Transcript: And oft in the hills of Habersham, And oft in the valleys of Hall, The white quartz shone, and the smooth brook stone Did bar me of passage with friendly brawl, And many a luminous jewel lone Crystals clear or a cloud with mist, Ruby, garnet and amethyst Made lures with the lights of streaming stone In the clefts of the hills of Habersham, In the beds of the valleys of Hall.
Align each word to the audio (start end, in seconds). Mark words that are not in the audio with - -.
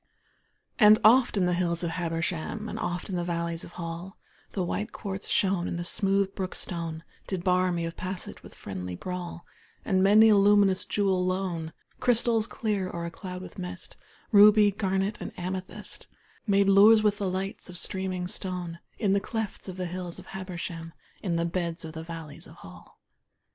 And 0.79 0.97
oft 1.03 1.37
in 1.37 1.45
the 1.45 1.53
hills 1.53 1.83
of 1.83 1.91
Habersham, 1.91 2.67
And 2.67 2.79
oft 2.79 3.07
in 3.07 3.15
the 3.15 3.23
valleys 3.23 3.63
of 3.63 3.73
Hall, 3.73 4.17
The 4.53 4.63
white 4.63 4.91
quartz 4.91 5.29
shone, 5.29 5.67
and 5.67 5.77
the 5.77 5.83
smooth 5.85 6.33
brook 6.33 6.55
stone 6.55 7.03
Did 7.27 7.43
bar 7.43 7.71
me 7.71 7.85
of 7.85 7.95
passage 7.95 8.41
with 8.41 8.55
friendly 8.55 8.95
brawl, 8.95 9.45
And 9.85 10.01
many 10.01 10.29
a 10.29 10.35
luminous 10.35 10.85
jewel 10.85 11.23
lone 11.23 11.71
Crystals 11.99 12.47
clear 12.47 12.89
or 12.89 13.05
a 13.05 13.11
cloud 13.11 13.43
with 13.43 13.59
mist, 13.59 13.95
Ruby, 14.31 14.71
garnet 14.71 15.21
and 15.21 15.37
amethyst 15.37 16.07
Made 16.47 16.67
lures 16.67 17.03
with 17.03 17.19
the 17.19 17.29
lights 17.29 17.69
of 17.69 17.77
streaming 17.77 18.27
stone 18.27 18.79
In 18.97 19.13
the 19.13 19.19
clefts 19.21 19.69
of 19.69 19.77
the 19.77 19.85
hills 19.85 20.17
of 20.17 20.25
Habersham, 20.25 20.93
In 21.21 21.35
the 21.35 21.45
beds 21.45 21.85
of 21.85 21.93
the 21.93 22.01
valleys 22.03 22.47
of 22.47 22.55
Hall. 22.55 22.97